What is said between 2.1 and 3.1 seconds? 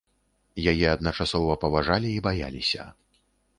і баяліся.